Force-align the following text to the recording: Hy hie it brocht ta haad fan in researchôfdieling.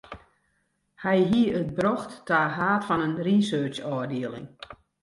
Hy 1.03 1.17
hie 1.29 1.53
it 1.61 1.69
brocht 1.77 2.11
ta 2.27 2.39
haad 2.57 2.83
fan 2.87 3.05
in 3.07 3.19
researchôfdieling. 3.27 4.49